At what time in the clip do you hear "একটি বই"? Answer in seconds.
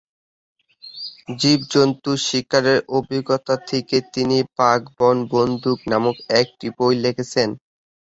6.41-6.93